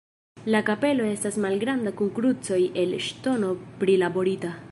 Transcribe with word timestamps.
La 0.53 0.61
kapelo 0.69 1.05
estas 1.09 1.37
malgranda 1.43 1.93
kun 2.01 2.09
krucoj 2.17 2.59
el 2.85 2.97
ŝtono 3.11 3.53
prilaborita. 3.85 4.55